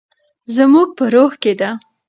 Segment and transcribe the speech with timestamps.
[0.55, 1.69] زموږ په روح کې ده.